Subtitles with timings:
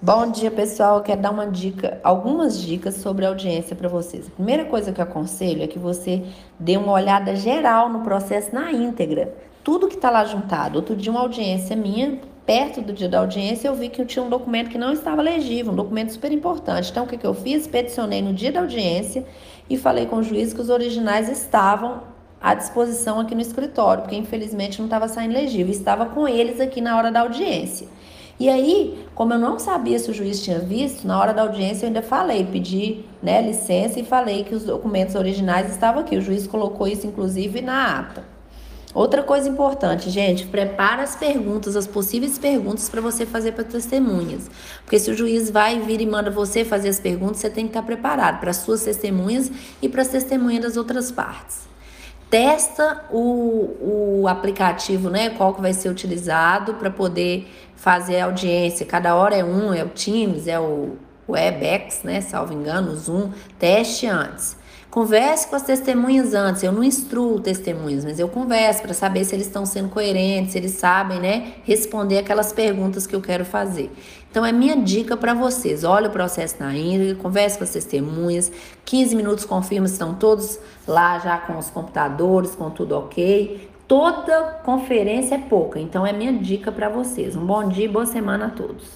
[0.00, 0.98] Bom dia, pessoal.
[0.98, 4.28] Eu quero dar uma dica, algumas dicas sobre audiência para vocês.
[4.28, 6.22] A primeira coisa que eu aconselho é que você
[6.56, 9.34] dê uma olhada geral no processo na íntegra.
[9.64, 10.76] Tudo que está lá juntado.
[10.76, 14.24] Outro dia, uma audiência minha, perto do dia da audiência, eu vi que eu tinha
[14.24, 16.92] um documento que não estava legível, um documento super importante.
[16.92, 17.66] Então, o que, que eu fiz?
[17.66, 19.26] Peticionei no dia da audiência
[19.68, 22.04] e falei com o juiz que os originais estavam
[22.40, 25.72] à disposição aqui no escritório, porque infelizmente não estava saindo legível.
[25.72, 27.88] Estava com eles aqui na hora da audiência.
[28.40, 31.84] E aí, como eu não sabia se o juiz tinha visto, na hora da audiência
[31.84, 36.16] eu ainda falei, pedi né, licença e falei que os documentos originais estavam aqui.
[36.16, 38.24] O juiz colocou isso, inclusive, na ata.
[38.94, 44.48] Outra coisa importante, gente, prepara as perguntas, as possíveis perguntas para você fazer para testemunhas.
[44.84, 47.70] Porque se o juiz vai vir e manda você fazer as perguntas, você tem que
[47.70, 49.50] estar preparado para as suas testemunhas
[49.82, 51.68] e para as testemunhas das outras partes
[52.30, 55.30] testa o, o aplicativo, né?
[55.30, 58.84] Qual que vai ser utilizado para poder fazer a audiência.
[58.84, 60.96] Cada hora é um, é o Teams, é o
[61.28, 62.20] WebEx, né?
[62.20, 63.30] Salvo engano, Zoom.
[63.58, 64.56] Teste antes.
[64.90, 66.62] Converse com as testemunhas antes.
[66.62, 70.58] Eu não instruo testemunhas, mas eu converso para saber se eles estão sendo coerentes, se
[70.58, 73.92] eles sabem, né, responder aquelas perguntas que eu quero fazer.
[74.30, 75.84] Então é minha dica para vocês.
[75.84, 78.50] Olha o processo na íntegra, converse com as testemunhas.
[78.86, 83.68] 15 minutos confirma se estão todos lá já com os computadores, com tudo ok.
[83.86, 87.36] Toda conferência é pouca, então é minha dica para vocês.
[87.36, 88.88] Um bom dia e boa semana a todos.